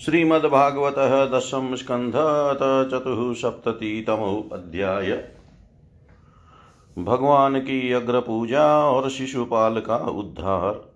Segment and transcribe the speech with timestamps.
[0.00, 0.94] श्रीमद्भागवत
[1.32, 2.12] दशम स्कंध
[2.90, 5.24] चतुसप्ततितमो अध्याय
[6.98, 10.92] भगवान की अग्र पूजा और शिशुपाल का उद्धार।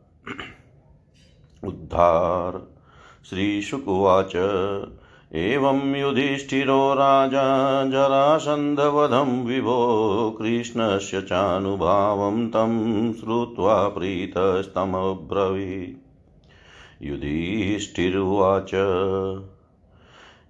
[1.69, 2.69] उद्धार।
[3.31, 4.37] श्रीशुकुवाच
[5.35, 16.08] एवं युधिष्ठिरो राजा जरासन्धवधं विभो कृष्णस्य चानुभावं तं श्रुत्वा प्रीतस्तमब्रवीत्।
[17.03, 18.75] युधिष्ठिरुवाच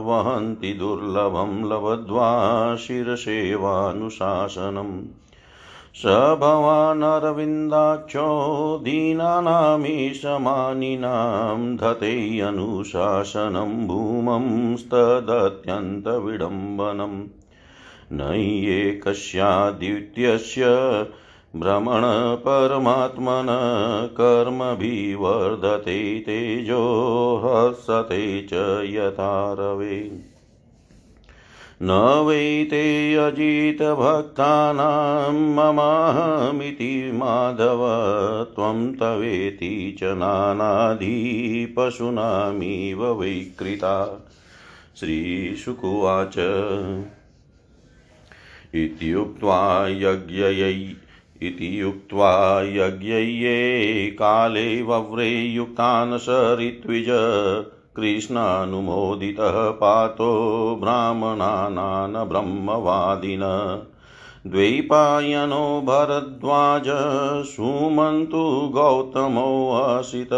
[0.07, 5.03] वहन्ति दुर्लभं लब्ध्वा शिरसेवानुशासनम्
[5.97, 8.29] स भवानरविन्दाक्षो
[8.85, 13.87] दीनानामीशमानिनां धते अनुशासनं
[18.15, 20.65] भूमंस्तदत्यन्तविडम्बनम् नैयेकस्याद्वितीयस्य
[21.57, 23.47] भ्रमणपरमात्मन
[24.13, 30.21] कर्मभिवर्धते तेजो हसते च यथा रवे।
[31.83, 37.81] न वै ते अजितभक्तानां ममाहमिति माधव,
[38.55, 44.27] त्वं तवेति च नानाधि पशूनामिव वैकृता
[44.97, 46.35] श्रीशुकुवाच।
[48.75, 50.95] इत्युक्त्वा यज्ञयै,
[51.43, 57.07] इति उक्त्वा यज्ञये काले वव्रे युक्तान् स ऋत्विज
[57.97, 63.41] कृष्णानुमोदितः पातो ब्राह्मणानान् ब्रह्मवादिन।
[64.47, 66.85] द्वैपायनो भरद्वाज
[67.47, 70.29] सुमन्तु गौतमोऽसित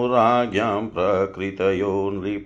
[0.08, 2.46] राज्ञां प्रकृतयो नृप।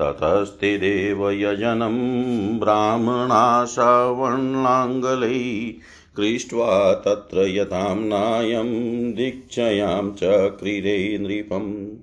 [0.00, 5.74] ततस्ते देवयजनं ब्राह्मणा सवर्णाङ्गलै
[6.16, 11.96] कृष्ट्वा तत्र यथां नायं दीक्षयां चक्रिरे नृपम्।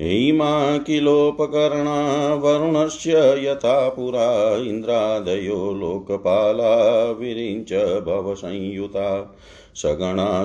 [0.00, 9.36] इमा किलोपकरणा वरुणस्य यथा पुरा इन्द्रादयो लोकपाला विरिञ्च भवसंयुता।
[9.74, 10.44] सगणा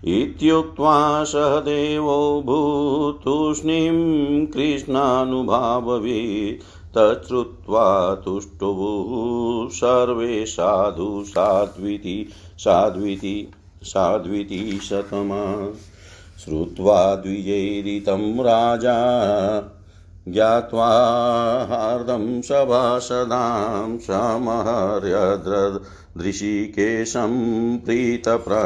[0.05, 13.51] इत्युक्त्वा सहदेवो भूतूष्णीं कृष्णानुभाववीत्, तच्छ्रुत्वा तुष्टुभुः सर्वे साधु साध्विति साध्विति
[13.83, 15.73] साध्विति शतमा।
[16.45, 18.97] श्रुत्वा द्विजैरितं राजा
[20.27, 20.87] ज्ञात्वा
[21.69, 24.97] हार्दं सभासदां समहर्यदृशिकेशं
[27.77, 28.61] प्रीतप्रणयविवल।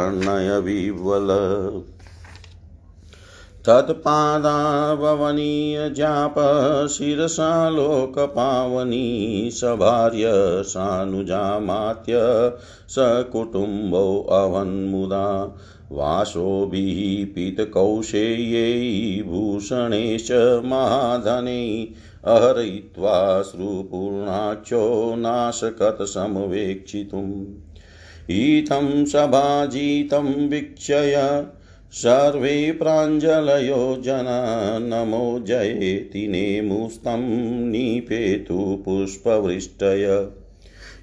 [3.68, 6.36] तत्पादावनीयजाप
[6.90, 10.32] शिरसा लोकपावनी सभार्य
[10.64, 12.14] सानुजामात्य
[12.96, 15.56] सकुटुम्बो अवन्मुदा
[15.92, 20.32] वासोभिः पीतकौशेयै भूषणेश
[20.66, 21.88] महाधने
[22.26, 27.46] अहरयित्वा श्रुपूर्णाक्षो नाशकतसमवेक्षितुम्
[28.32, 31.46] इत्थं सभाजितं वीक्षय
[31.96, 40.28] सर्वे प्राञ्जलयो जना, नमो जयेति नेमुस्तं निपेतु पुष्पवृष्टय।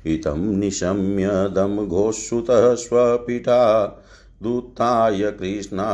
[0.07, 3.87] इतं निशम्य दमघोषुतः स्वपिता
[4.43, 5.89] दूताय कृष्णा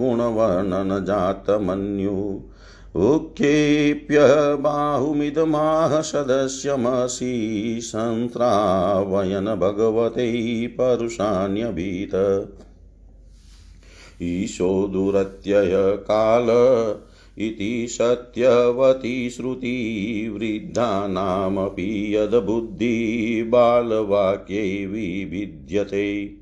[0.00, 2.40] गुणवर्णनजातमन्यु
[3.06, 4.18] उक्केप्य
[4.60, 12.10] बाहुमिदमाह सदस्यमसि सन्त्रावयन भगवते परुषाण्यभीत।
[14.22, 16.46] ईशो दुरत्यय काल
[17.38, 26.36] इति सत्यवती श्रुति वृद्धानामपि यद्बुद्धिबालवाक्ये विविद्यते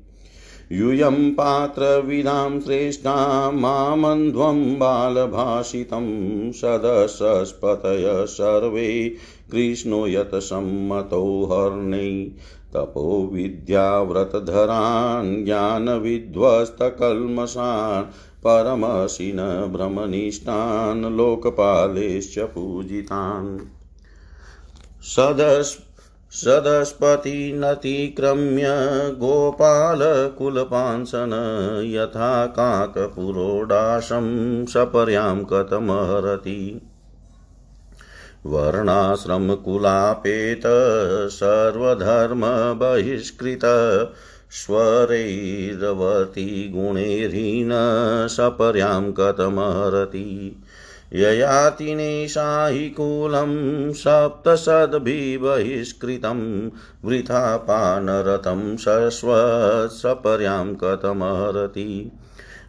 [0.71, 9.15] यूयं पात्रविदां श्रेष्ठा मामन्ध्वं बालभाषितं सदसस्पतय सर्वे
[9.51, 12.31] कृष्णो यतसम्मतो हर्णै।
[12.73, 18.05] तपो विद्याव्रतधरान् ज्ञानविध्वस्तकल्मषान्
[18.47, 23.59] परमशिन भ्रमनिष्ठान् लोकपालेश्च पूजितान्।
[25.01, 25.89] सदस्
[26.31, 28.63] सदस्पतिनतिक्रम्य
[29.19, 31.31] गोपालकुलपांसन
[31.85, 36.89] यथा काकपुरोडाशं सपर्यां कथमहरति।
[38.45, 40.61] वर्णाश्रमकुलापेत
[41.31, 43.61] सर्वधर्मबहिष्कृत
[44.51, 47.69] स्वरैरवती गुणैर्हीन
[48.27, 50.61] सपर्यां कथमहरति।
[51.13, 56.69] ययातिनेशा हि कुलं सप्तशद्भिबहिष्कृतं
[57.05, 62.11] वृथा पानरतं शश्वत्सपर्यां कथमहरति।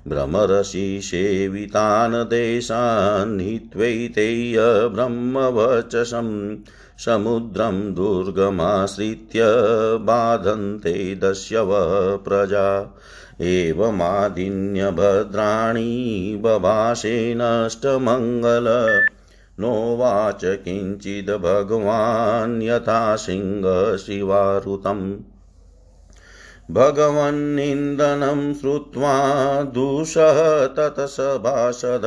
[0.09, 6.57] भ्रमरसि सेवितान् देशान् हित्वैतेय ब्रह्मवचसं
[6.99, 9.41] समुद्रं दुर्गमाश्रित्य
[9.97, 11.71] बाधन्ते दस्यव
[12.17, 12.97] प्रजा।
[13.41, 17.35] एवमादिन्यभद्राणि बभाषे
[19.61, 25.34] नोवाच किञ्चिद् भगवान् यथा सिंहशिवारुतम्।
[26.71, 32.03] भगवन्निन्दनं श्रुत्वा दूषः ततसभाषद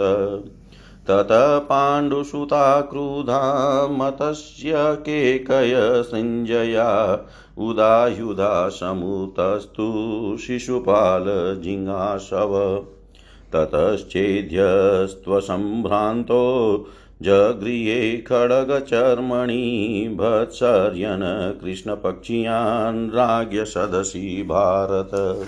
[1.10, 7.20] ततः पाण्डुसुता क्रुधा मतस्य केकय सञ्जया
[7.58, 12.86] उदायुधा समुतस्तु शिशुपालजिङ्गाशव
[13.54, 16.44] ततश्चेद्यस्त्वसम्भ्रान्तो
[17.22, 25.46] जगृहे खड्गचर्मणि भत्सर्यन् कृष्णपक्षीयान् राज्ञसदसि भारत।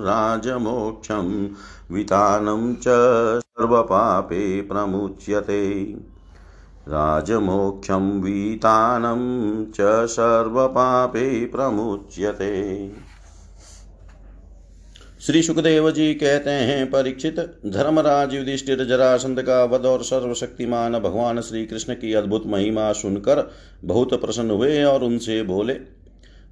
[0.00, 1.48] राजमोक्षं
[1.90, 2.84] वितानं च
[3.40, 5.94] सर्वपापे प्रमुच्यते।
[6.88, 12.88] राजमोक्षं वितानं च सर्वपापे प्रमुच्यते।
[15.22, 17.36] श्री सुखदेव जी कहते हैं, परीक्षित
[17.66, 23.50] धर्मराज युधिष्ठिर जरासंध का वध और सर्वशक्तिमान भगवान श्री कृष्ण की अद्भुत महिमा सुनकर
[23.84, 25.74] बहुत प्रसन्न हुए और उनसे बोले,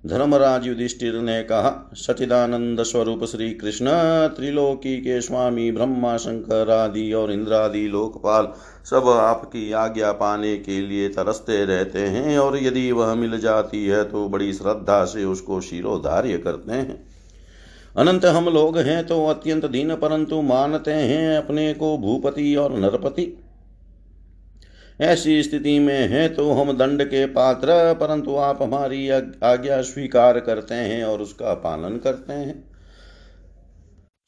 [0.06, 3.86] धर्मराज युधिष्ठिर ने कहा, सचिदानंद स्वरूप श्री कृष्ण
[4.28, 8.52] त्रिलोकी के स्वामी, ब्रह्मा, शंकर आदि और इंद्रादि लोकपाल
[8.90, 14.04] सब आपकी आज्ञा पाने के लिए तरसते रहते हैं और यदि वह मिल जाती है
[14.04, 17.09] तो बड़ी श्रद्धा से उसको शिरोधार्य करते हैं।
[17.94, 23.32] अनंत हम लोग हैं तो अत्यंत दीन, परंतु मानते हैं अपने को भूपति और नरपति।
[25.00, 30.75] ऐसी स्थिति में है तो हम दंड के पात्र, परंतु आप हमारी आज्ञा स्वीकार करते
[30.75, 32.62] हैं और उसका पालन करते हैं।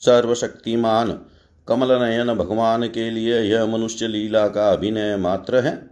[0.03, 1.19] सर्वशक्तिमान
[1.69, 5.92] कमल नयन भगवान के लिए यह मनुष्य लीला का अभिनय मात्र है।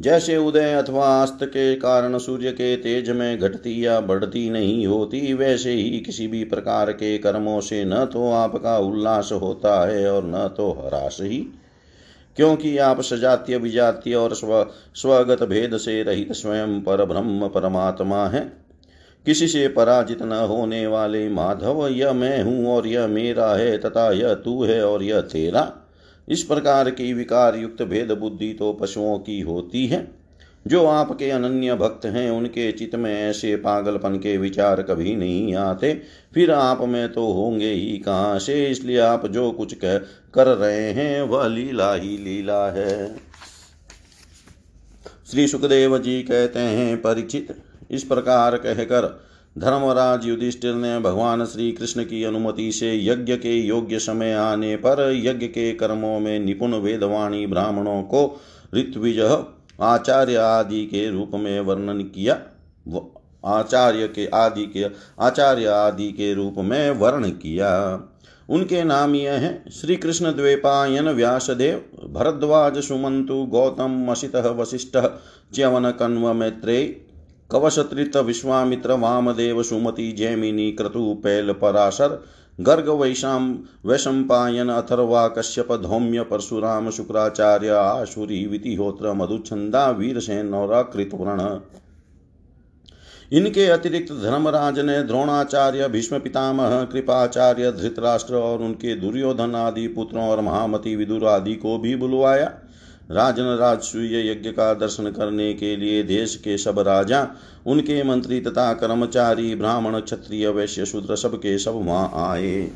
[0.00, 5.34] जैसे उदय अथवा अस्त के कारण सूर्य के तेज में घटती या बढ़ती नहीं होती,
[5.34, 10.24] वैसे ही किसी भी प्रकार के कर्मों से न तो आपका उल्लास होता है और
[10.24, 11.38] न तो हरास ही।
[12.36, 18.52] क्योंकि आप सजातीय, विजातीय और स्व, स्वगत भेद से रहित स्वयं पर ब्रह्म परमात्मा है।
[19.26, 24.12] किसी से पराजित न होने वाले माधव, यह मैं हूँ और यह मेरा है तथा
[24.12, 25.76] यह तू है और यह तेरा।
[26.30, 30.20] इस प्रकार की विकार युक्त भेद बुद्धि तो पशुओं की होती है।
[30.66, 36.02] जो आपके अनन्य भक्त हैं, उनके चित्त में ऐसे पागलपन के विचार कभी नहीं आते।
[36.34, 39.98] फिर आप में तो होंगे ही कहाँ से इसलिए आप जो कुछ कह,
[40.34, 43.16] कर रहे हैं, वह लीला ही लीला है।
[45.30, 47.56] श्री सुखदेव जी कहते हैं, परिचित,
[47.90, 53.98] इस प्रकार कहकर धर्मराज युधिष्ठिर ने भगवान श्री कृष्ण की अनुमति से यज्ञ के योग्य
[53.98, 58.40] समय आने पर यज्ञ के कर्मों में निपुण वेदवाणी ब्राह्मणों को
[58.74, 59.44] ऋत्विज,
[59.80, 62.40] आचार्य आदि के रूप में वर्णन किया।
[63.44, 64.86] आचार्य के आदि के,
[65.20, 68.00] आचार्य आदि के रूप में वर्ण किया।
[68.50, 71.76] उनके नाम यह हैं श्री कृष्ण द्वेपायन व्यासदेव,
[72.10, 74.96] भरद्वाज सुमंतु गौतम असित वशिष्ठ
[75.54, 77.09] च्यवन कन्व मैत्रेय
[77.52, 82.24] कवशत्रित विश्वामित्र वामदेव सुमति जैमिनी क्रतु पैल पराशर,
[82.60, 91.58] गर्ग वैशाम वैशंपायन अथर्वा कश्यप, धौम्य परशुराम, शुक्राचार्य, आशुरी, वितिहोत्र, मधुछंदा, वीरसेन और कृतवर्ण
[93.32, 100.40] इनके अतिरिक्त धर्मराज ने द्रोणाचार्य, भीष्म पितामह, कृपाचार्य, धृतराष्ट्र और उनके दुर्योधन आदि पुत्रों और
[100.40, 102.52] महामति विदुर आदि को भी बुलवाया।
[103.10, 107.28] राजन राजसूय यज्ञ का दर्शन करने के लिए देश के सब राजा,
[107.66, 112.70] उनके मंत्री तथा कर्मचारी, ब्राह्मण, क्षत्रिय, वैश्य, शूद्र सब के सब वहाँ आए।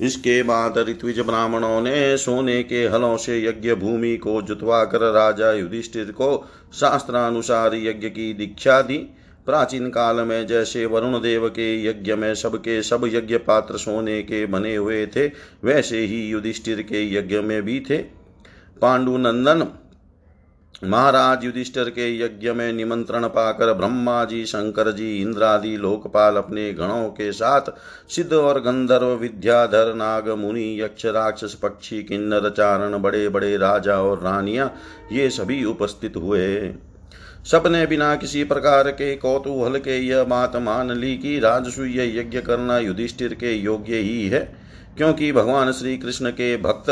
[0.00, 5.52] इसके बाद ऋत्विज ब्राह्मणों ने सोने के हलों से यज्ञ भूमि को जुतवा कर राजा
[5.52, 8.98] युधिष्ठिर को शास्त्रानुसार यज्ञ की दीक्षा दी।
[9.46, 14.46] प्राचीन काल में जैसे वरुण देव के यज्ञ में सबके सब यज्ञ पात्र सोने के
[14.46, 15.26] बने हुए थे,
[15.64, 18.23] वैसे ही युधिष्ठिर के यज्ञ में भी थे।
[18.84, 19.66] पांडुनंदन
[20.84, 27.08] महाराज युधिष्ठिर के यज्ञ में निमंत्रण पाकर ब्रह्मा जी शंकर जी इंद्रादि, लोकपाल अपने गणों
[27.10, 27.70] के साथ
[28.10, 34.22] सिद्ध और गंधर्व, विद्याधर, नाग, मुनि, यक्ष, राक्षस, पक्षी, किन्नर, चारण बड़े बड़े राजा और
[34.22, 34.70] रानियाँ
[35.12, 36.74] ये सभी उपस्थित हुए।
[37.44, 42.78] सबने बिना किसी प्रकार के कौतूहल के यह बात मान ली कि राजसूय यज्ञ करना
[42.80, 44.40] युधिष्ठिर के योग्य ही है,
[44.96, 46.90] क्योंकि भगवान श्री कृष्ण के भक्त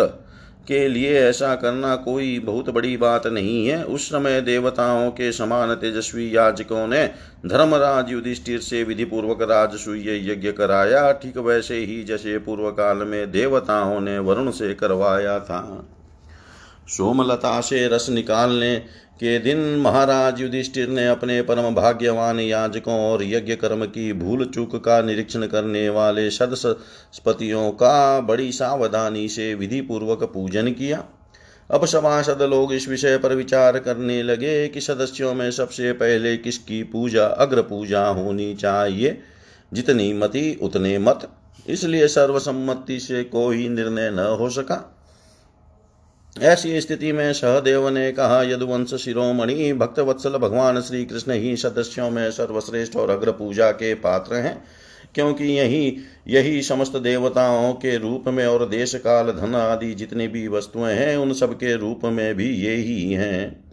[0.69, 5.75] के लिए ऐसा करना कोई बहुत बड़ी बात नहीं है। उस समय देवताओं के समान
[5.75, 7.07] तेजस्वी याजकों ने
[7.47, 14.01] धर्मराज युधिष्ठिर से विधिपूर्वक राजसूय यज्ञ कराया। ठीक वैसे ही जैसे पूर्व काल में देवताओं
[14.01, 15.89] ने वरुण से करवाया था।
[16.89, 18.77] सोमलता से रस निकालने
[19.13, 24.77] के दिन महाराज युधिष्ठिर ने अपने परम भाग्यवान याजकों और यज्ञ कर्म की भूल चूक
[24.77, 31.05] का निरीक्षण करने वाले सदस्पतियों का बड़ी सावधानी से विधि पूर्वक पूजन किया।
[31.71, 36.83] अब सभासद लोग इस विषय पर विचार करने लगे कि सदस्यों में सबसे पहले किसकी
[36.83, 39.19] पूजा, अग्र पूजा होनी चाहिए?
[39.73, 41.29] जितनी मति, उतने मत।
[41.69, 45.02] इसलिए सर्वसम्मति से कोई निर्णय न हो सका।
[46.41, 52.11] ऐसी स्थिति में सहदेव ने कहा, यदुवंश शिरोमणि भक्त वत्सल भगवान श्री कृष्ण ही सदस्यों
[52.11, 54.65] में सर्वश्रेष्ठ और अग्र पूजा के पात्र हैं,
[55.15, 55.97] क्योंकि यही
[56.29, 61.17] यही समस्त देवताओं के रूप में और देश काल धन आदि जितनी भी वस्तुएँ हैं,
[61.17, 63.65] उन सब के रूप में भी ये ही हैं।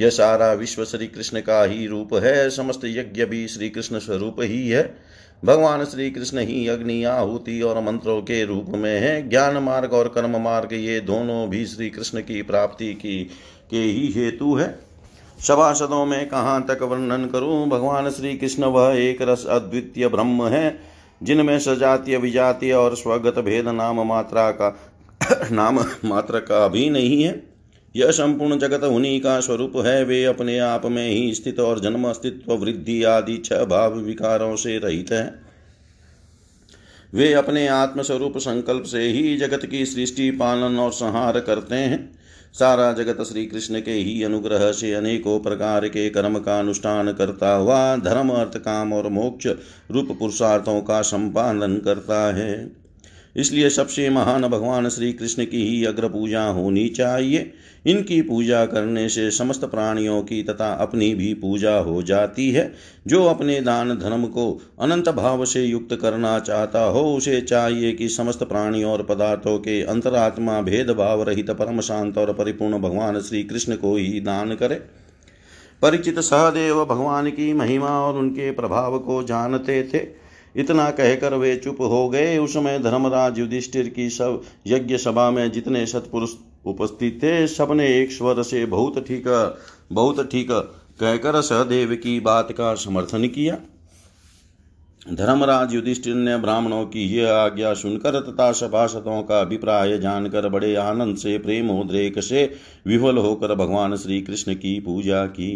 [0.00, 4.36] यह सारा विश्व श्री कृष्ण का ही रूप है, समस्त यज्ञ भी श्री कृष्ण स्वरूप
[4.40, 5.09] ही है।
[5.44, 10.08] भगवान श्री कृष्ण ही अग्नि आहुति और मंत्रों के रूप में है। ज्ञान मार्ग और
[10.08, 13.30] कर्म मार्ग, ये दोनों भी श्री कृष्ण की प्राप्ति की,
[13.70, 14.78] के ही हेतु है।
[15.40, 17.68] सभासदों में कहाँ तक वर्णन करूँ?
[17.68, 20.80] भगवान श्री कृष्ण वह एक रस अद्वितीय ब्रह्म है,
[21.22, 24.92] जिनमें सजातीय, विजातीय और स्वगत भेद नाम मात्रा का,
[25.52, 27.49] नाम मात्र का भी नहीं है।
[27.96, 32.04] यह संपूर्ण जगत उन्हीं का स्वरूप है। वे अपने आप में ही स्थित और जन्म
[32.04, 35.34] अस्तित्व, वृद्धि आदि छह भाव विकारों से रहित है।
[37.14, 42.20] वे अपने आत्मस्वरूप संकल्प से ही जगत की सृष्टि, पालन और संहार करते हैं।
[42.52, 47.54] सारा जगत श्री कृष्ण के ही अनुग्रह से अनेकों प्रकार के कर्म का अनुष्ठान करता
[47.54, 49.46] हुआ धर्म, अर्थ, काम और मोक्ष
[49.90, 52.79] रूप पुरुषार्थों का संपादन करता है।
[53.36, 57.52] इसलिए सबसे महान भगवान श्री कृष्ण की ही अग्र पूजा होनी चाहिए।
[57.86, 62.74] इनकी पूजा करने से समस्त प्राणियों की तथा अपनी भी पूजा हो जाती है।
[63.06, 68.08] जो अपने दान धर्म को अनंत भाव से युक्त करना चाहता हो, उसे चाहिए कि
[68.08, 73.76] समस्त प्राणियों और पदार्थों के अंतरात्मा भेदभाव रहित परम शांत और परिपूर्ण भगवान श्री कृष्ण
[73.76, 74.74] को ही दान करे।
[75.82, 80.20] परिचित सहदेव भगवान की महिमा और उनके प्रभाव को जानते थे।
[80.56, 85.50] इतना कहकर वे चुप हो गए। उस समय धर्मराज युधिष्ठिर की सब यज्ञ सभा में
[85.52, 86.34] जितने सतपुरुष
[86.66, 89.24] उपस्थित थे, सबने एक स्वर से बहुत ठीक
[89.92, 93.56] बहुत ठीक कहकर सहदेव की बात का समर्थन किया।
[95.12, 101.16] धर्मराज युधिष्ठिर ने ब्राह्मणों की यह आज्ञा सुनकर तथा सभासदों का अभिप्राय जानकर बड़े आनंद
[101.16, 102.44] से प्रेम उद्रेक से
[102.86, 105.52] विफल होकर भगवान श्री कृष्ण की पूजा की।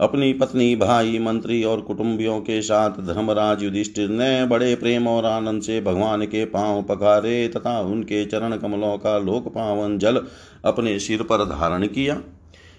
[0.00, 5.62] अपनी पत्नी, भाई, मंत्री और कुटुंबियों के साथ धर्मराज युधिष्ठिर ने बड़े प्रेम और आनंद
[5.62, 10.20] से भगवान के पाँव पखारे तथा उनके चरण कमलों का लोक पावन जल
[10.64, 12.20] अपने सिर पर धारण किया।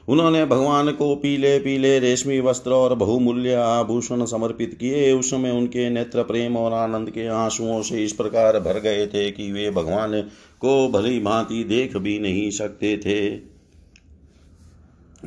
[0.09, 5.89] उन्होंने भगवान को पीले पीले रेशमी वस्त्र और बहुमूल्य आभूषण समर्पित किए। उस समय उनके
[5.89, 10.21] नेत्र प्रेम और आनंद के आंसुओं से इस प्रकार भर गए थे कि वे भगवान
[10.59, 13.48] को भली भांति देख भी नहीं सकते थे।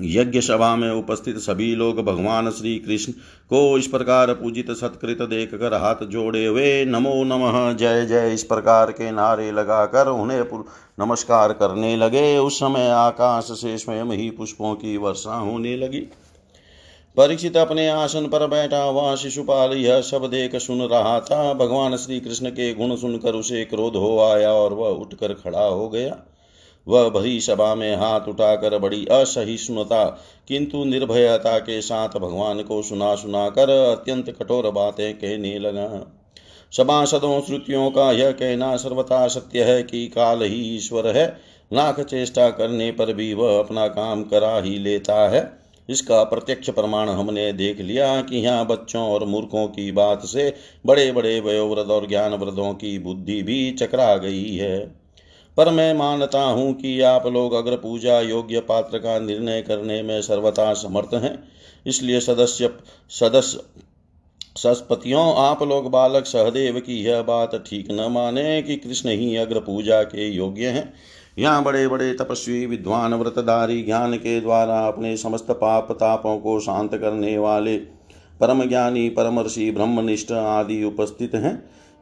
[0.00, 3.12] यज्ञ सभा में उपस्थित सभी लोग भगवान श्री कृष्ण
[3.48, 8.44] को इस प्रकार पूजित सत्कृत देख कर हाथ जोड़े हुए, नमो नमः, जय जय, इस
[8.44, 10.44] प्रकार के नारे लगाकर उन्हें
[11.00, 16.00] नमस्कार करने लगे। उस समय आकाश से स्वयं ही पुष्पों की वर्षा होने लगी।
[17.16, 22.20] परीक्षित अपने आसन पर बैठा हुआ शिशुपाल यह सब देख सुन रहा था। भगवान श्री
[22.20, 26.18] कृष्ण के गुण सुनकर उसे क्रोध हो आया और वह उठकर खड़ा हो गया।
[26.86, 30.04] वह भरी सभा में हाथ उठाकर बड़ी असहिष्णुता,
[30.48, 36.18] किंतु निर्भयता के साथ भगवान को सुना सुना कर अत्यंत कठोर बातें कहने लगा।
[36.72, 41.26] सभासदों, श्रुतियों का यह कहना सर्वथा सत्य है कि काल ही ईश्वर है।
[41.72, 45.50] लाख चेष्टा करने पर भी वह अपना काम करा ही लेता है।
[45.88, 50.54] इसका प्रत्यक्ष प्रमाण हमने देख लिया कि यहाँ बच्चों और मूर्खों की बात से
[50.86, 55.01] बड़े बड़े वयोवृद्ध और ज्ञान वृद्धों की बुद्धि भी चकरा गई है।
[55.56, 60.20] पर मैं मानता हूँ कि आप लोग अग्र पूजा योग्य पात्र का निर्णय करने में
[60.22, 61.38] सर्वथा समर्थ हैं।
[61.86, 62.70] इसलिए सदस्य
[63.10, 63.60] सदस्य
[64.56, 69.60] सस्पतियों आप लोग बालक सहदेव की यह बात ठीक न माने कि कृष्ण ही अग्र
[69.60, 70.92] पूजा के योग्य हैं।
[71.38, 76.94] यहाँ बड़े बड़े तपस्वी, विद्वान, व्रतधारी, ज्ञान के द्वारा अपने समस्त पाप तापों को शांत
[76.94, 77.76] करने वाले
[78.40, 81.54] परम ज्ञानी परम ऋषि ब्रह्मनिष्ठ आदि उपस्थित हैं।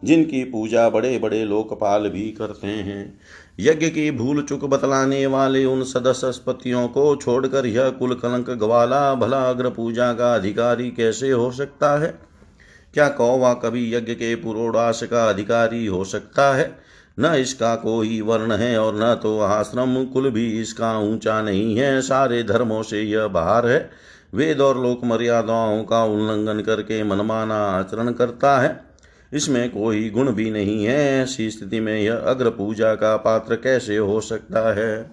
[0.04, 3.20] जिनकी पूजा बड़े बड़े लोकपाल भी करते हैं।
[3.60, 9.42] यज्ञ की भूल चुक बतलाने वाले उन सदस्यपतियों को छोड़कर यह कुल कलंक ग्वाला भला
[9.50, 12.18] अग्र पूजा का अधिकारी कैसे हो सकता है?
[12.94, 16.78] क्या कौवा कभी यज्ञ के पुरोडास का अधिकारी हो सकता है?
[17.20, 22.00] न इसका कोई वर्ण है और न तो आश्रम कुल भी इसका ऊँचा नहीं है।
[22.02, 23.90] सारे धर्मों से यह बाहर है।
[24.34, 28.89] वेद और लोक मर्यादाओं का उल्लंघन करके मनमाना आचरण करता है।
[29.32, 33.96] इसमें कोई गुण भी नहीं है। ऐसी स्थिति में यह अग्र पूजा का पात्र कैसे
[33.96, 35.10] हो सकता है?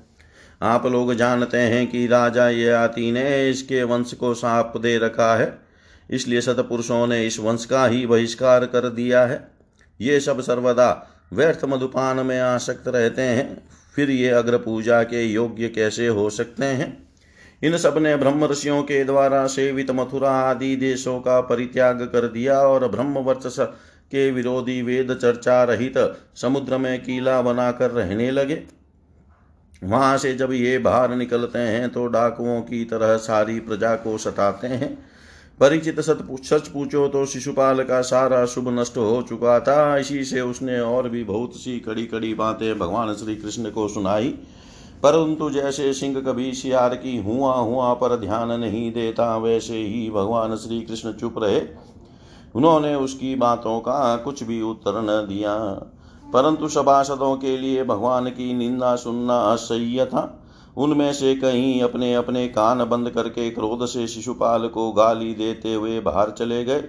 [0.62, 5.36] आप लोग जानते हैं कि राजा ये ययाति ने इसके वंश को साप दे रखा
[5.36, 5.60] है।
[6.10, 9.48] इसलिए सतपुरुषों ने इस वंश का ही बहिष्कार कर दिया है।
[10.02, 15.68] ये सब सर्वदा व्यर्थ मधुपान में आसक्त रहते हैं। फिर ये अग्र पूजा के योग्य
[15.68, 17.08] कैसे हो सकते हैं?
[17.64, 22.88] इन सबने ब्रह्म ऋषियों के द्वारा सेवित मथुरा आदि देशों का परित्याग कर दिया और
[22.88, 23.60] ब्रह्म वर्चस
[24.12, 25.98] के विरोधी वेद चर्चा रहित
[26.36, 28.62] समुद्र में कीला बनाकर रहने लगे।
[29.84, 34.68] वहाँ से जब ये बाहर निकलते हैं तो डाकुओं की तरह सारी प्रजा को सताते
[34.68, 34.98] हैं।
[35.60, 40.80] परिचित सच पूछो तो शिशुपाल का सारा शुभ नष्ट हो चुका था। इसी से उसने
[40.80, 44.30] और भी बहुत सी कड़ी कड़ी बातें भगवान श्री कृष्ण को सुनाई।
[45.04, 50.56] परंतु जैसे सिंह कभी शियार की हुआ हुआ पर ध्यान नहीं देता, वैसे ही भगवान
[50.56, 51.60] श्री कृष्ण चुप रहे।
[52.58, 55.56] उन्होंने उसकी बातों का कुछ भी उत्तर न दिया।
[56.34, 60.44] परंतु सभासदों के लिए भगवान की निंदा सुनना असह्य था।
[60.78, 66.00] उनमें से कहीं अपने अपने कान बंद करके क्रोध से शिशुपाल को गाली देते हुए
[66.00, 66.80] बाहर चले गए।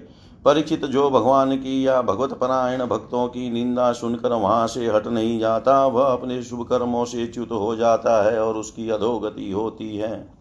[0.45, 5.39] परीक्षित जो भगवान की या भगवत परायण भक्तों की निंदा सुनकर वहाँ से हट नहीं
[5.39, 10.38] जाता, वह अपने शुभ कर्मों से च्युत हो जाता है और उसकी अधोगति होती है।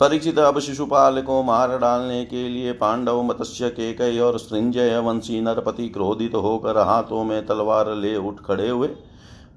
[0.00, 5.40] परीक्षित अब शिशुपाल को मार डालने के लिए पांडव मत्स्य के कई और सृंजय वंशी
[5.40, 8.88] नरपति क्रोधित होकर हाथों में तलवार ले उठ खड़े हुए।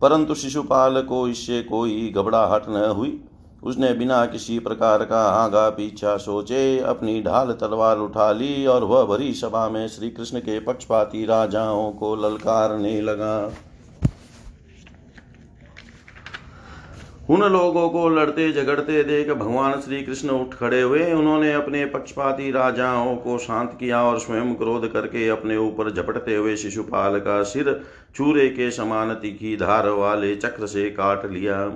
[0.01, 3.19] परंतु शिशुपाल को इससे कोई घबराहट न हुई।
[3.63, 9.03] उसने बिना किसी प्रकार का आगा पीछा सोचे अपनी ढाल तलवार उठा ली और वह
[9.06, 13.51] भरी सभा में श्री कृष्ण के पक्षपाती राजाओं को ललकारने लगा।
[17.30, 22.50] उन लोगों को लड़ते झगड़ते देख भगवान श्री कृष्ण उठ खड़े हुए। उन्होंने अपने पक्षपाती
[22.52, 27.72] राजाओं को शांत किया और स्वयं क्रोध करके अपने ऊपर झपटते हुए शिशुपाल का सिर
[28.16, 31.70] चूरे के समान तीखी धार वाले चक्र से काट लिया।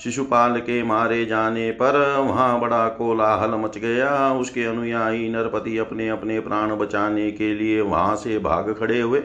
[0.00, 6.38] शिशुपाल के मारे जाने पर वहाँ बड़ा कोलाहल मच गया। उसके अनुयायी नरपति अपने अपने
[6.40, 9.22] प्राण बचाने के लिए वहाँ से भाग खड़े हुए।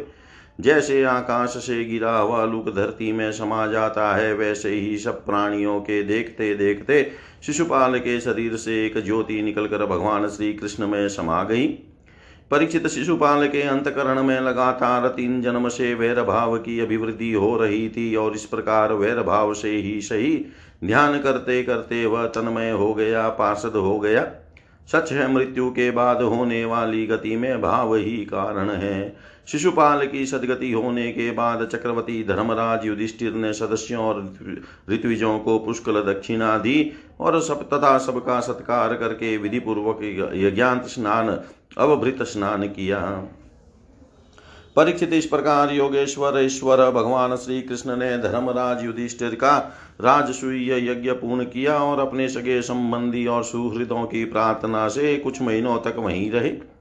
[0.60, 5.80] जैसे आकाश से गिरा हुआ लुक धरती में समा जाता है, वैसे ही सब प्राणियों
[5.80, 7.12] के देखते देखते
[7.46, 11.68] शिशुपाल के शरीर से एक ज्योति निकलकर भगवान श्री कृष्ण में समा गई।
[12.52, 17.90] परीक्षित शिशुपाल के अंतकरण में लगातार तीन जन्म से वैर भाव की अभिवृद्धि हो रही
[17.90, 20.46] थी और इस प्रकार वैर भाव से ही सही
[20.84, 24.28] ध्यान करते करते वह तन्मय हो गया, पार्षद हो गया।
[24.92, 29.16] सच है, मृत्यु के बाद होने वाली गति में भाव ही कारण है।
[29.52, 34.22] शिशुपाल की सदगति होने के बाद चक्रवर्ती धर्मराज युधिष्ठिर ने सदस्यों और
[34.90, 40.00] ऋत्विजों को पुष्कल दक्षिणा दी और सब तथा सबका सत्कार करके विधि पूर्वक
[40.36, 41.30] यज्ञांत स्नान,
[41.78, 43.00] अवभृत स्नान किया।
[44.76, 49.58] परीक्षित इस प्रकार योगेश्वर, ईश्वर, भगवान श्री कृष्ण ने धर्मराज युधिष्ठिर का
[50.02, 55.78] राजसूय यज्ञ पूर्ण किया और अपने सगे संबंधी और सुहृदों की प्रार्थना से कुछ महीनों
[55.80, 56.79] तक वहीं रहे।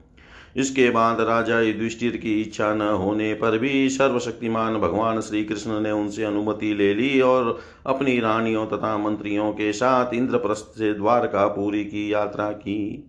[0.55, 5.91] इसके बाद राजा युधिष्ठिर की इच्छा न होने पर भी सर्वशक्तिमान भगवान श्री कृष्ण ने
[5.91, 12.13] उनसे अनुमति ले ली और अपनी रानियों तथा मंत्रियों के साथ इंद्रप्रस्थ से द्वारकापुरी की
[12.13, 13.05] यात्रा की।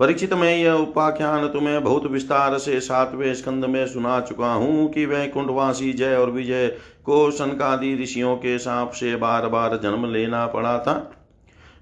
[0.00, 5.06] परीक्षित में यह उपाख्यान तुम्हें बहुत विस्तार से सातवें स्कंद में सुना चुका हूँ कि
[5.06, 6.66] वह कुंडवासी जय और विजय
[7.04, 11.17] को शनकादि ऋषियों के साप से बार बार जन्म लेना पड़ा था।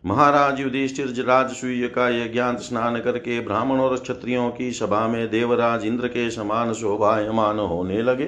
[0.06, 5.86] महाराज युधिष्ठिर राजसूय का यह ज्ञान स्नान करके ब्राह्मण और क्षत्रियों की सभा में देवराज
[5.86, 8.24] इंद्र के समान शोभायमान होने लगे।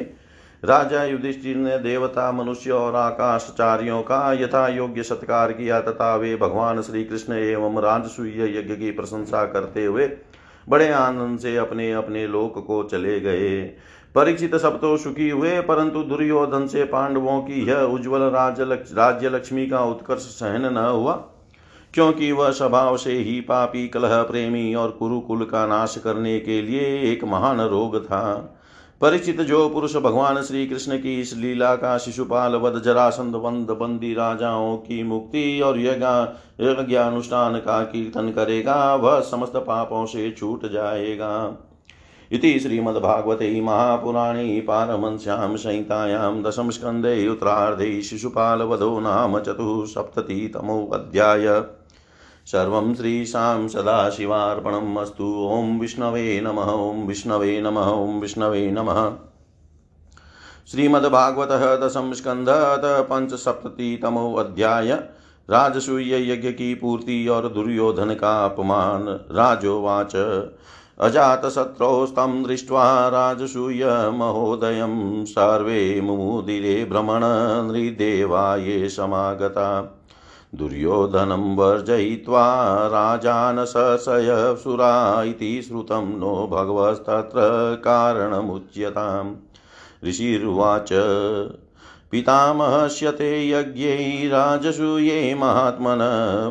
[0.62, 6.82] राजा युधिष्ठिर ने देवता, मनुष्य और आकाशचार्यों का यथा योग्य सत्कार किया तथा वे भगवान
[6.82, 10.10] श्री कृष्ण एवं राजसूय यज्ञ की प्रशंसा करते हुए
[10.66, 13.62] बड़े आनंद से अपने अपने लोक को चले गए।
[14.14, 19.84] परीक्षित सब तो सुखी हुए, परंतु दुर्योधन से पांडवों की यह उज्ज्वल राज्य लक्ष्मी का
[19.84, 21.24] उत्कर्ष सहन न हुआ।
[21.94, 27.12] क्योंकि वह स्वभाव से ही पापी, कलह, प्रेमी और कुरुकुल का नाश करने के लिए
[27.12, 28.54] एक महान रोग था।
[29.00, 34.14] परिचित जो पुरुष भगवान श्री कृष्ण की इस लीला का शिशुपाल, वध, जरासंध बंद बंदी
[34.14, 41.56] राजाओं की मुक्ति और यज्ञानुष्ठान का कीर्तन करेगा, वह समस्त पापों से छूट जाएगा।
[42.32, 51.46] इति श्रीमद्भागवते महापुराणे पारमंस्यां संहितायां दशमस्कन्धे उत्तरार्धे शिशुपालवधो नाम चतुःसप्ततितमोऽध्याय
[52.48, 59.10] सर्वं श्रीशां सदाशिवार्पणम् अस्तु। ॐ विष्णवे नमः, ॐ विष्णवे नमः, ॐ विष्णवे नमः।
[60.70, 64.92] श्रीमद्भागवतः दशम स्कंधत पंचसप्ततितमो अध्याय
[65.50, 70.16] राजसूय यज्ञ की पूर्ति और दुर्योधन का अपमान। राजोवाच,
[71.00, 77.20] अजातशत्रोस्तं दृष्ट्वा राजसूय महोदयं सर्वे मुमुदिरे भ्रमण
[77.72, 79.94] नृदेवा ये समागता।
[80.54, 87.40] दुर्योधनं वर्जयित्वा राजान् सशयसुरा इति श्रुतं नो भगवस्तत्र
[87.84, 89.34] कारणमुच्यताम्।
[90.08, 90.88] ऋषिरुवाच,
[92.10, 95.98] पितामहस्य ते यज्ञै राजसूये महात्मन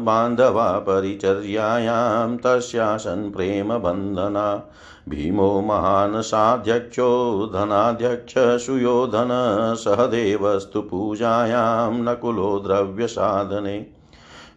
[0.03, 4.71] बान्धवा परिचर्यायां तस्यासन् प्रेमबन्धना।
[5.09, 9.29] भीमो महान् साध्यक्षो धनाध्यक्ष सुयोधन
[9.77, 13.85] सहदेवस्तु पूजायां नकुलो द्रव्यसाधने।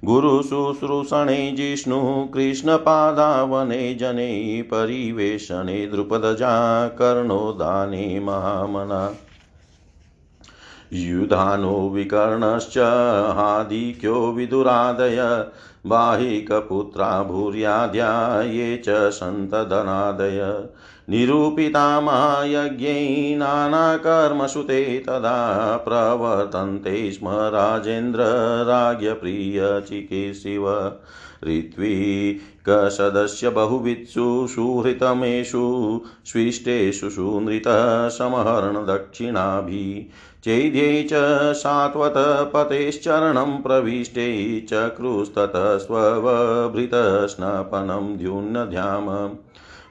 [0.04, 9.14] गुरुशुश्रूषणे जिष्णुः कृष्णपादावने जने परिवेशने द्रुपदजा कर्णोदाने महामना।
[10.92, 12.78] युधानो विकर्णश्च
[13.36, 15.46] हादिक्यो विदुरादय
[15.86, 20.68] बाहिकपुत्रा भूर्याद्या ये च सन्तधनादय
[21.10, 28.20] निरूपिता महायज्ञै नानाकर्मसु ते तदा प्रवर्तन्ते स्म राजेन्द्र
[28.68, 30.92] राज्ञप्रियचिकीर्षिव
[31.44, 40.12] ऋत्विकसदस्य बहुवित्सु सुहृतमेषु, स्विष्टेषु सुनृतः समहरणदक्षिणाभिः
[40.44, 41.12] चैद्यै च
[41.52, 49.36] सात्वतपतेश्चरणं प्रविष्टै चक्रुस्ततः स्ववभृतस्नपनं द्युन्नध्याम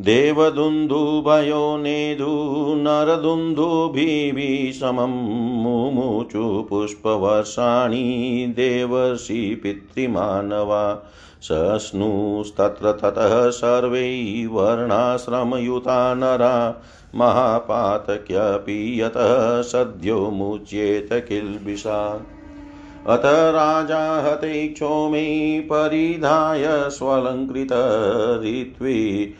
[0.00, 11.10] देवदुन्दुभयो नेदु नरदुन्दुभिः समं मुमुचु पुष्पवर्षाणि देवर्षि पितृमानवा।
[11.42, 14.48] सस्नुस्तत्र ततः सर्वै
[16.14, 16.82] नरा।
[17.14, 22.36] महापातक्यपि यतः सद्यो मुच्येत किल्बिषात्
[23.08, 29.34] अथ राजा हते क्षोमे परिधाय स्वलङ्कृतरित्वी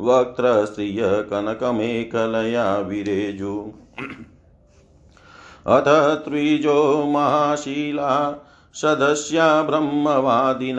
[0.00, 3.64] वक्त्रस्त्रियकनकमेकलया विरेजु।
[5.66, 8.42] अथ त्रिजो महाशीला
[8.82, 10.76] सदस्या ब्रह्मवादिन,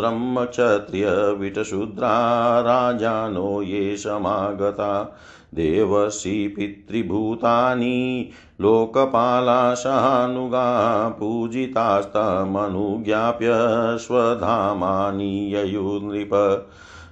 [0.00, 5.18] ब्रह्मक्षत्रियविटशूद्रा राजानो ये समागता।
[5.54, 16.66] देवसी पितृभूतानि लोकपालाशानुगा पूजितास्तमनुज्ञाप्य स्वधामानि ययुनृप।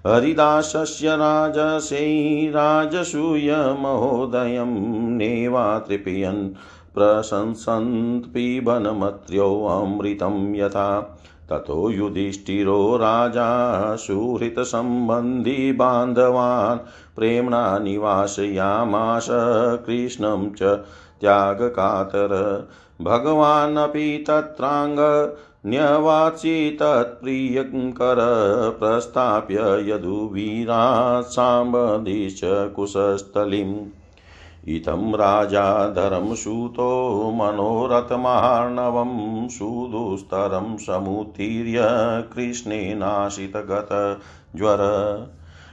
[0.07, 1.99] हरिदासस्य राजसे
[5.09, 6.49] नेवा तृपयन्
[6.95, 11.19] प्रशंसन् पिबनमत्र्योऽमृतं यथा।
[11.51, 13.97] ततो युधिष्ठिरो राजा
[15.73, 16.79] बान्धवान्,
[17.17, 19.27] प्रेम्णा निवासयामास,
[19.87, 20.85] कृष्णं च
[21.21, 22.63] त्यागकातर।
[23.03, 25.33] भगवानपि तत्राङ्ग,
[25.67, 28.17] न्यवाचि तत्प्रियङ्कर,
[28.81, 34.02] प्रस्थाप्य यदुवीरात् साम्बधिश्च कुशस्थलिम्।
[34.69, 41.81] इत्थं राजा धर्मसूतो मनोरथमार्णवं सुदुस्तरं समुत्तीर्य
[42.35, 44.83] कृष्णेनाशितगतज्वर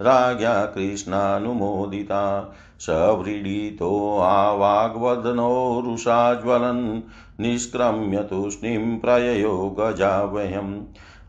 [0.01, 2.53] राज्ञा कृष्णानुमोदिता।
[2.87, 7.01] सव्रीडितो आवाग्वदनो रुषाज्वलन्
[7.39, 10.81] निष्क्रम्य तूष्णीं प्रययो गजावयम्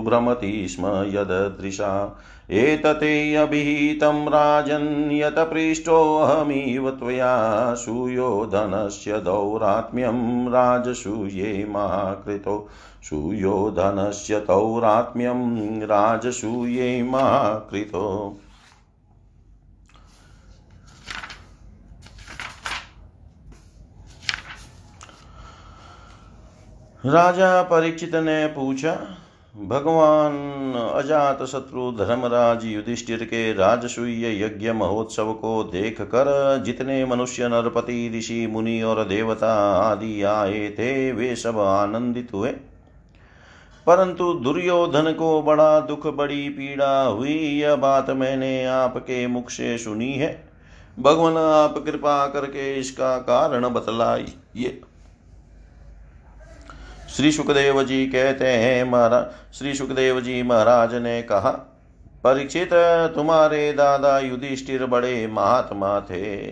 [0.05, 2.19] भ्रमति स्म यददृशा।
[2.51, 12.67] एतते अभिहितं राजन् यत पृष्टोऽहमिव त्वया सुयोधनस्य दौरात्म्यं राजसूये महाकृतो।
[13.03, 18.37] सुयोधनस्य तौरात्म्यं राजसूये महाकृतो।
[27.05, 28.93] राजा परीक्षित ने पूछा,
[29.57, 30.33] भगवान,
[30.95, 38.47] अजात शत्रु धर्मराज युधिष्ठिर के राजसूय यज्ञ महोत्सव को देख कर जितने मनुष्य, नरपति, ऋषि,
[38.47, 42.49] मुनि और देवता आदि आए थे, वे सब आनंदित हुए।
[43.87, 50.13] परंतु दुर्योधन को बड़ा दुख, बड़ी पीड़ा हुई। यह बात मैंने आपके मुख से सुनी
[50.13, 50.49] है।
[50.99, 54.81] भगवान, आप कृपा करके इसका कारण बतलाइए।
[57.15, 61.51] श्री सुखदेव जी कहते हैं महाराज श्री सुखदेव जी महाराज ने कहा
[62.23, 62.69] परीक्षित
[63.15, 66.49] तुम्हारे दादा युधिष्ठिर बड़े महात्मा थे।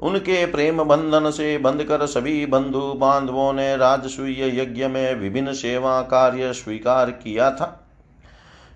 [0.00, 6.52] उनके प्रेम बंधन से बंधकर सभी बंधु बांधवों ने राजसूय यज्ञ में विभिन्न सेवा कार्य
[6.52, 7.86] स्वीकार किया था।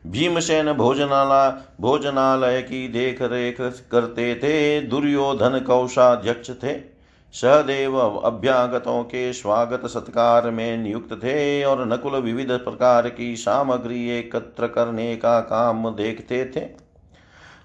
[0.07, 3.61] भीमसेन भोजनालय भोजनालय की देख रेख
[3.93, 6.92] करते थे, दुर्योधन कौशाध्यक्ष थे।
[7.35, 14.67] सहदेव अभ्यागतों के स्वागत सत्कार में नियुक्त थे और नकुल विविध प्रकार की सामग्री एकत्र
[14.67, 16.61] करने का काम देखते थे।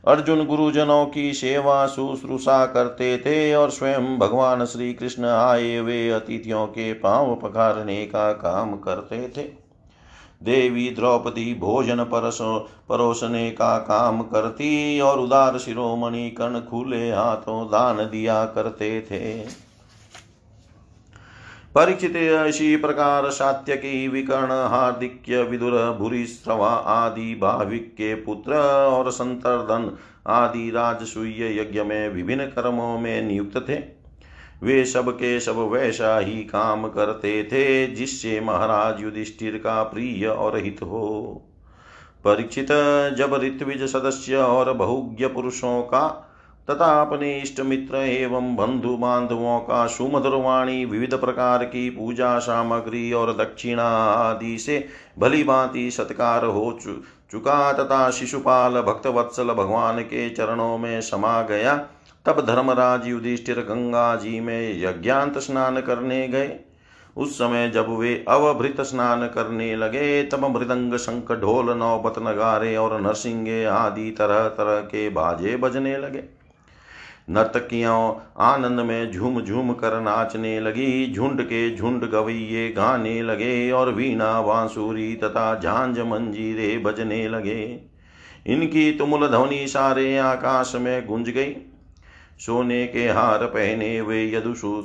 [0.08, 6.66] अर्जुन गुरुजनों की सेवा शुश्रूषा करते थे और स्वयं भगवान श्री कृष्ण आए वे अतिथियों
[6.68, 9.67] के पाँव पखारने का काम करते थे।
[10.44, 12.58] देवी द्रौपदी भोजन परसो
[12.90, 19.40] परोसने का काम करती और उदार शिरोमणि कर्ण खुले हाथों दान दिया करते थे।
[21.76, 22.14] परीक्षित
[22.48, 28.54] इसी प्रकार सात्यकी, विकर्ण, हार्दिक्य, विदुर भूरिश्रवा आदि भाविक के पुत्र
[28.86, 29.92] और संतर्दन
[30.28, 33.97] आदि राजसूय यज्ञ में विभिन्न कर्मों में नियुक्त थे।
[34.64, 40.58] वे सब के सब वैसा ही काम करते थे, जिससे महाराज युधिष्ठिर का प्रिय और
[40.58, 41.42] हित हो।
[42.26, 42.68] परीक्षित
[43.18, 46.08] जब ऋत्विज सदस्य और बहुज्ञ पुरुषों का,
[46.70, 53.12] तथा अपने इष्ट मित्र एवं बंधु बांधवों का सुमधुर वाणी, विविध प्रकार की पूजा सामग्री
[53.14, 54.88] और दक्षिणा आदि से
[55.20, 56.80] भली भांति सत्कार हो
[57.32, 61.76] चुका तथा शिशुपाल भक्तवत्सल भगवान के चरणों में समा गया
[62.28, 66.60] तब धर्मराज युधिष्ठिर गंगा जी में यज्ञांत स्नान करने गए।
[67.18, 73.02] उस समय जब वे अवभृत स्नान करने लगे, तब मृदंग शंख ढोल, नौबत नगारे और
[73.02, 76.24] नरसिंगे आदि तरह तरह के बाजे बजने लगे।
[77.30, 83.92] नर्तकियों आनंद में झूम झूम कर नाचने लगी, झुंड के झुंड गवैये गाने लगे और
[83.92, 87.80] वीणा, बांसुरी तथा झांझ मंजीरे बजने लगे।
[88.48, 91.56] इनकी तुमुल ध्वनि सारे आकाश में गुंज गई।
[92.40, 94.84] सोने के हार पहने हुए यदुषु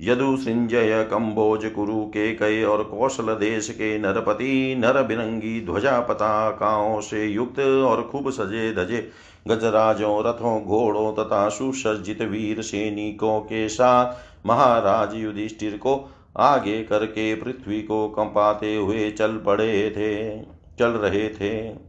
[0.00, 7.00] यदु सृंजय कम्बोज कुरु के कय और कौशल देश के नरपति नर बिरंगी ध्वजा पताकाओं
[7.00, 9.10] से युक्त और खूब सजे धजे
[9.48, 17.82] गजराजों, रथों, घोड़ों तथा सुसज्जित वीर सैनिकों के साथ महाराज युधिष्ठिर को आगे करके पृथ्वी
[17.82, 20.40] को कंपाते हुए चल पड़े थे,
[20.78, 21.87] चल रहे थे।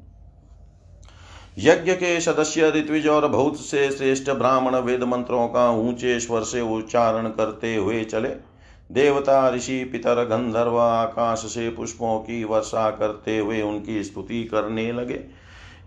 [1.59, 6.61] यज्ञ के सदस्य ऋत्विज और बहुत से श्रेष्ठ ब्राह्मण वेद मंत्रों का ऊँचे स्वर से
[6.61, 8.29] उच्चारण करते हुए चले।
[8.91, 15.19] देवता, ऋषि, पितर, गंधर्व, आकाश से पुष्पों की वर्षा करते हुए उनकी स्तुति करने लगे।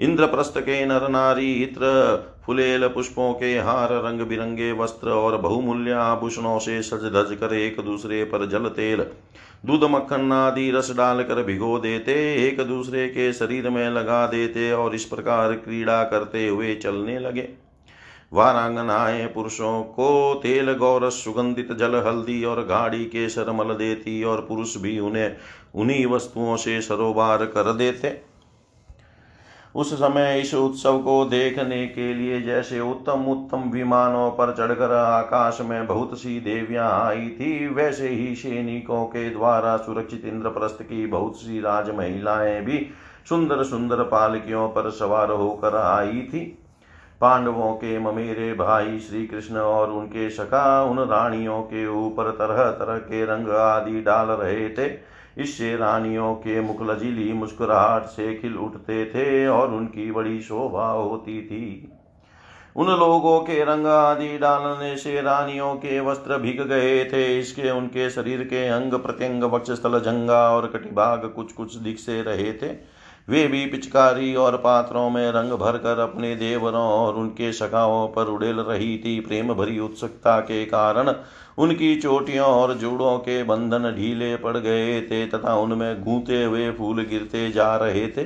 [0.00, 6.58] इंद्रप्रस्थ के नर नारी, इत्र, फुलेल पुष्पों के हार रंग बिरंगे वस्त्र और बहुमूल्य आभूषणों
[6.58, 9.06] से सज धज कर एक दूसरे पर जल तेल
[9.66, 12.12] दूध मक्खन आदि रस डालकर भिगो देते,
[12.46, 17.48] एक दूसरे के शरीर में लगा देते और इस प्रकार क्रीड़ा करते हुए चलने लगे।
[18.32, 24.76] वारांगनाएँ पुरुषों को तेल, गौरस, सुगंधित जल, हल्दी और गाड़ी के सरमल देती और पुरुष
[24.76, 25.36] भी उन्हें
[25.74, 28.31] उन्हीं वस्तुओं से सरोबार कर देते।
[29.74, 35.58] उस समय इस उत्सव को देखने के लिए जैसे उत्तम उत्तम विमानों पर चढ़कर आकाश
[35.60, 41.36] में बहुत सी देवियाँ आई थी, वैसे ही सैनिकों के द्वारा सुरक्षित इंद्रप्रस्थ की बहुत
[41.36, 42.86] सी राज महिलाएँ भी
[43.28, 46.40] सुंदर सुंदर पालकियों पर सवार होकर आई थी।
[47.20, 52.98] पांडवों के ममेरे भाई श्री कृष्ण और उनके सखा उन रानियों के ऊपर तरह तरह
[52.98, 59.04] के रंग आदि डाल रहे थे। इससे रानियों के मुख लजीली मुस्कुराहट से खिल उठते
[59.06, 61.92] थे और उनकी बड़ी शोभा होती थी।
[62.76, 68.10] उन लोगों के रंग आदि डालने से रानियों के वस्त्र भीग गए थे। इसके उनके
[68.10, 72.91] शरीर के अंग प्रत्यंग वक्ष स्थल जंगा और कटिभाग कुछ कुछ दिख से रहे थे।
[73.28, 78.26] वे भी पिचकारी और पात्रों में रंग भर कर अपने देवरों और उनके सखाओं पर
[78.26, 81.14] उड़ेल रही थी प्रेम भरी उत्सुकता के कारण।
[81.58, 87.02] उनकी चोटियों और जूड़ों के बंधन ढीले पड़ गए थे तथा उनमें गूंते हुए फूल
[87.02, 88.24] गिरते जा रहे थे।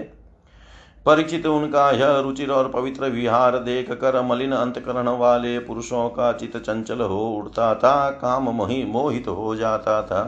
[1.07, 6.57] परिचित उनका यह रुचिर और पवित्र विहार देख कर मलिन अंतकरण वाले पुरुषों का चित
[6.57, 10.23] चंचल हो उठता था, काम मोहि मोहित हो जाता था।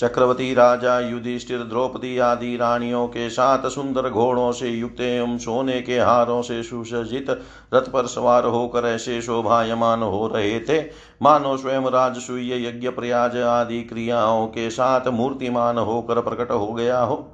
[0.00, 5.98] चक्रवर्ती राजा, युधिष्ठिर, द्रौपदी आदि रानियों के साथ सुंदर घोड़ों से युक्त एवं सोने के
[5.98, 7.30] हारों से सुसज्जित
[7.74, 10.80] रथ पर सवार होकर ऐसे शोभायमान हो रहे थे।
[11.22, 17.32] मानो स्वयं राजसूय, यज्ञ प्रयाज आदि क्रियाओं के साथ मूर्तिमान होकर प्रकट हो गया हो।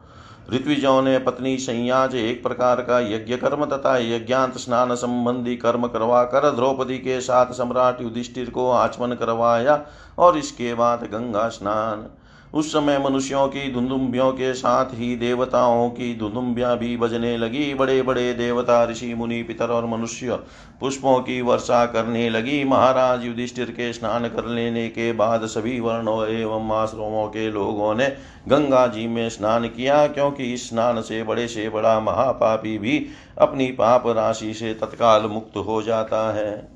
[0.52, 6.24] ऋत्विजों ने पत्नी संयाज एक प्रकार का यज्ञ कर्म तथा यज्ञांत स्नान संबंधी कर्म करवा
[6.24, 9.80] कर द्रौपदी के साथ सम्राट युधिष्ठिर को आचमन करवाया
[10.18, 12.06] और इसके बाद गंगा स्नान
[12.54, 18.00] उस समय मनुष्यों की धुंदुम्बियों के साथ ही देवताओं की धुंदुम्बियाँ भी बजने लगी। बड़े
[18.02, 20.38] बड़े देवता, ऋषि, मुनि, पितर और मनुष्य
[20.80, 26.26] पुष्पों की वर्षा करने लगी। महाराज युधिष्ठिर के स्नान कर लेने के बाद सभी वर्णों
[26.28, 28.08] एवं आश्रमों के लोगों ने
[28.48, 33.06] गंगा जी में स्नान किया, क्योंकि इस स्नान से बड़े से बड़ा महापापी भी
[33.38, 36.71] अपनी पाप राशि से तत्काल मुक्त हो जाता है।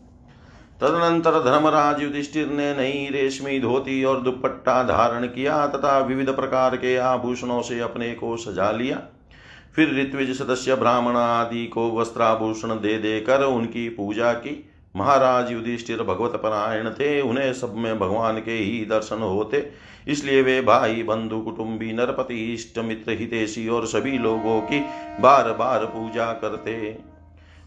[0.81, 6.97] तदनंतर धर्मराज युधिष्ठिर ने नई रेशमी धोती और दुपट्टा धारण किया तथा विविध प्रकार के
[6.97, 9.01] आभूषणों से अपने को सजा लिया।
[9.77, 16.41] फिर ऋत्विज सदस्य ब्राह्मण आदि को वस्त्राभूषण दे देकर उनकी पूजा की। महाराज युधिष्ठिर भगवत
[16.43, 19.71] परायण थे, उन्हें सब में भगवान के ही दर्शन होते।
[20.09, 24.81] इसलिए वे भाई, बंधु, कुटुंबी, नरपति, इष्ट, मित्र, हितेशी और सभी लोगों की
[25.21, 26.99] बार बार पूजा करते।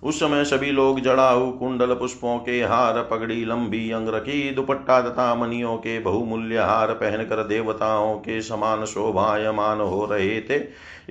[0.03, 5.75] उस समय सभी लोग जड़ाऊ कुंडल पुष्पों के हार पगड़ी लंबी अंगरखी दुपट्टा तथा मनियों
[5.77, 10.59] के बहुमूल्य हार पहनकर देवताओं के समान शोभायमान हो रहे थे।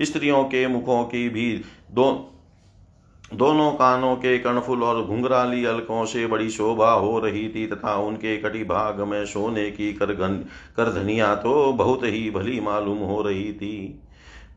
[0.05, 1.61] स्त्रियों के मुखों की भी
[1.91, 2.09] दो,
[3.33, 8.37] दोनों कानों के कणफुल और घुंघराली अलकों से बड़ी शोभा हो रही थी तथा उनके
[8.37, 10.13] कटी भाग में सोने की कर
[10.77, 14.01] करधनिया तो बहुत ही भली मालूम हो रही थी।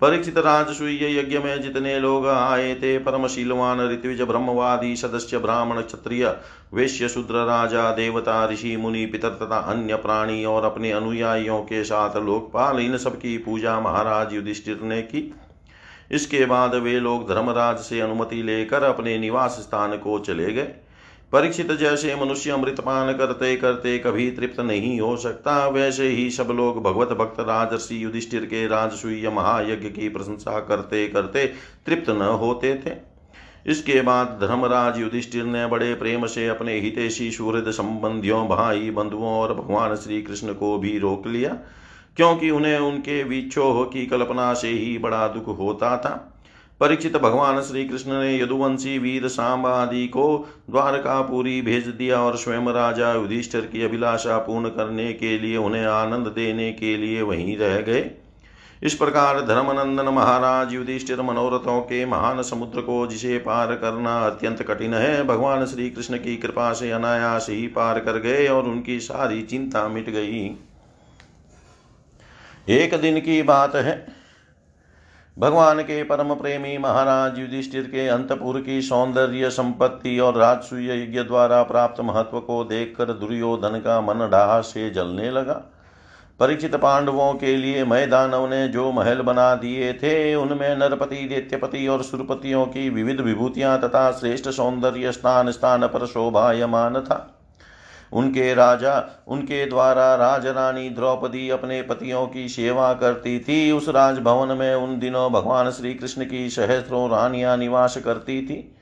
[0.02, 6.36] परीक्षित राजसूय यज्ञ में जितने लोग आए थे, परमशीलवान, ऋत्विज, ब्रह्मवादी, सदस्य, ब्राह्मण, क्षत्रिय,
[6.74, 12.16] वैश्य, शूद्र, राजा, देवता, ऋषि, मुनि, पितर तथा अन्य प्राणी और अपने अनुयायियों के साथ
[12.16, 15.34] लोकपाल, इन सबकी पूजा महाराज युधिष्ठिर ने की।
[16.10, 20.74] इसके बाद वे लोग धर्मराज से अनुमति लेकर अपने निवास स्थान को चले गए।
[21.32, 26.82] परीक्षित जैसे मनुष्य अमृतपान करते करते कभी तृप्त नहीं हो सकता। वैसे ही सब लोग
[26.82, 31.46] भगवत भक्त राजर्षि युधिष्ठिर के राजसूय महायज्ञ की प्रशंसा करते करते
[31.86, 32.90] तृप्त न होते थे।
[33.66, 39.54] इसके बाद धर्मराज युधिष्ठिर ने बड़े प्रेम से अपने हितेशी सूहृद संबंधियों, भाई बंधुओं और
[39.54, 41.56] भगवान श्री कृष्ण को भी रोक लिया,
[42.16, 46.28] क्योंकि उन्हें उनके विक्षोह की कल्पना से ही बड़ा दुख होता था।
[46.82, 50.24] परीक्षित भगवान श्री कृष्ण ने यदुवंशी वीर सांब आदि को
[50.70, 56.26] द्वारकापुरी भेज दिया और स्वयं राजा युधिष्ठिर की अभिलाषा पूर्ण करने के लिए उन्हें आनंद
[56.26, 58.10] देने के लिए वहीं रह गए।
[58.82, 64.94] इस प्रकार धर्मनंदन महाराज युधिष्ठिर मनोरथों के महान समुद्र को जिसे पार करना अत्यंत कठिन
[64.94, 69.42] है, भगवान श्री कृष्ण की कृपा से अनायास ही पार कर गए और उनकी सारी
[69.42, 70.42] चिंता मिट गई।
[72.68, 74.21] एक दिन की बात है
[75.38, 81.62] भगवान के परम प्रेमी महाराज युधिष्ठिर के अंतपुर की सौंदर्य संपत्ति और राजसूय यज्ञ द्वारा
[81.62, 85.54] प्राप्त महत्व को देखकर दुर्योधन का मन डाह से जलने लगा।
[86.40, 92.02] परिचित पांडवों के लिए मैदानव ने जो महल बना दिए थे, उनमें नरपति, दैत्यपति और
[92.02, 97.41] सुरपतियों की विविध विभूतियाँ तथा श्रेष्ठ सौंदर्य स्थान स्थान पर शोभायमान था।
[98.12, 104.74] उनके राजा, उनके द्वारा राजरानी द्रौपदी अपने पतियों की सेवा करती थी। उस राजभवन में
[104.74, 108.76] उन दिनों भगवान श्री कृष्ण की सहस्त्रों रानियाँ निवास करती थी।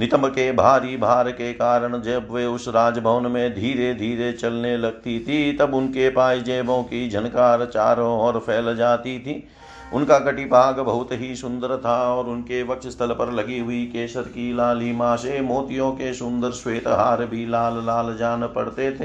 [0.00, 5.18] नितंब के भारी भार के कारण जब वे उस राजभवन में धीरे धीरे चलने लगती
[5.20, 9.48] थी, तब उनके पायजेबों की झनकार चारों ओर फैल जाती थी।
[9.94, 14.52] उनका कटिभाग बहुत ही सुंदर था और उनके वक्ष स्थल पर लगी हुई केसर की
[14.54, 19.04] लालिमा से मोतियों के सुंदर श्वेत हार भी लाल लाल जान पड़ते थे।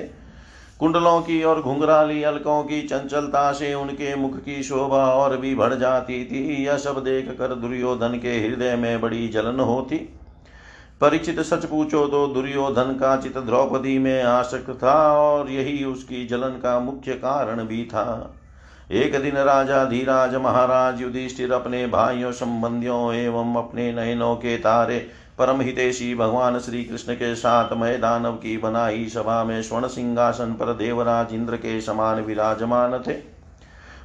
[0.79, 5.73] कुंडलों की और घुंघराली अलकों की चंचलता से उनके मुख की शोभा और भी बढ़
[5.73, 9.97] जाती थी। यह सब देख कर दुर्योधन के हृदय में बड़ी जलन होती।
[11.01, 16.59] परिचित सच पूछो तो दुर्योधन का चित द्रौपदी में आसक्त था और यही उसकी जलन
[16.63, 18.35] का मुख्य कारण भी था।
[18.91, 24.97] एक दिन राजा धीराज महाराज युधिष्ठिर अपने भाइयों, संबंधियों एवं अपने नयनों के तारे
[25.37, 30.73] परम हितेशी भगवान श्री कृष्ण के साथ मैदानव की बनाई सभा में स्वर्ण सिंहासन पर
[30.73, 33.15] देवराज इंद्र के समान विराजमान थे।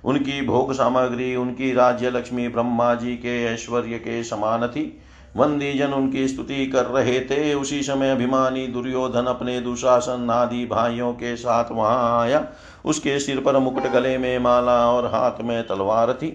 [0.04, 5.00] उनकी भोग सामग्री, उनकी राज्य लक्ष्मी ब्रह्मा जी के ऐश्वर्य के समान थी।
[5.36, 11.12] वंदी जन उनकी स्तुति कर रहे थे। उसी समय अभिमानी दुर्योधन अपने दुशासन आदि भाइयों
[11.12, 12.44] के साथ वहाँ आया।
[12.84, 16.30] उसके सिर पर मुकुट गले में माला और हाथ में तलवार थी।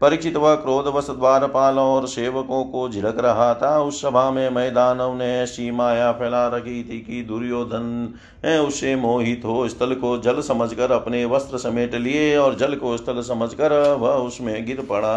[0.00, 5.26] परीक्षित व क्रोधवश द्वारपाल और सेवकों को झिड़क रहा था। उस सभा में मैदानव ने
[5.40, 8.14] ऐसी माया फैला रखी थी कि दुर्योधन
[8.60, 13.20] उससे मोहित हो स्थल को जल समझकर अपने वस्त्र समेट लिए और जल को स्थल
[13.22, 15.16] समझकर वह उसमें गिर पड़ा।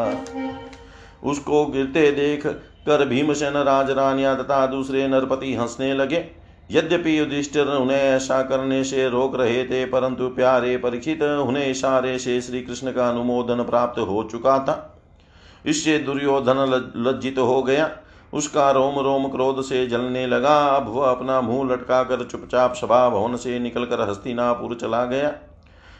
[1.23, 2.45] उसको गिरते देख
[2.85, 6.25] कर भीमसेन राज रानिया तथा दूसरे नरपति हंसने लगे।
[6.71, 12.39] यद्यपि युधिष्ठिर उन्हें ऐसा करने से रोक रहे थे, परंतु प्यारे परीक्षित उन्हें इशारे से
[12.41, 15.03] श्री कृष्ण का अनुमोदन प्राप्त हो चुका था।
[15.65, 16.65] इससे दुर्योधन
[16.97, 17.89] लज्जित हो गया।
[18.33, 23.07] उसका रोम रोम क्रोध से जलने लगा। अब वह अपना मुँह लटका कर चुपचाप सभा
[23.09, 25.33] भवन से निकलकर हस्तिनापुर चला गया।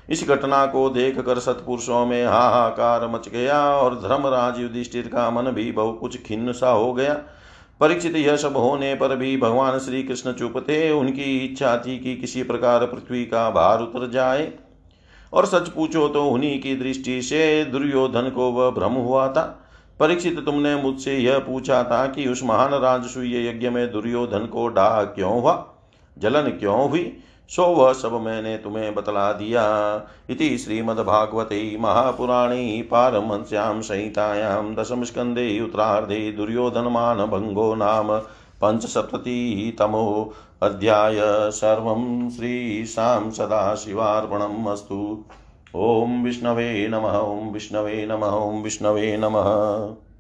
[0.10, 5.52] इस घटना को देख कर सतपुरुषों में हाहाकार मच गया और धर्मराज युधिष्ठिर का मन
[5.52, 7.14] भी बहु कुछ खिन्न सा हो गया।
[7.80, 12.16] परीक्षित यह सब होने पर भी भगवान श्री कृष्ण चुप थे। उनकी इच्छा थी कि
[12.16, 14.52] किसी प्रकार पृथ्वी का भार उतर जाए।
[15.34, 19.58] और सच पूछो तो उन्हीं की दृष्टि से दुर्योधन को वह भ्रम हुआ था।
[20.00, 25.04] परीक्षित, तुमने मुझसे यह पूछा था कि उस महान राजसूय यज्ञ में दुर्योधन को डाह
[25.04, 25.74] क्यों हुआ?
[26.18, 27.18] जलन क्यों हुई?
[27.56, 29.64] सो वह सब मैंने तुम्हें बतला दिया।
[30.30, 38.20] इति श्रीमद्भागवते महापुराणे पारमश्याम संहितायां दशमस्कन्धे उत्तरार्धे दुर्योधनमानभङ्गो नाम
[38.64, 40.34] पञ्चसप्ततितमो
[40.64, 41.18] अध्याय।
[41.52, 45.26] सर्वं श्रीशां सदाशिवार्पणम् अस्तु।
[45.76, 50.11] ॐ विष्णवे नमः, ॐ विष्णवे नमः, ॐ विष्णवे नमः।